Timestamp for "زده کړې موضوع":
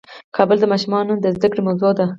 1.35-1.91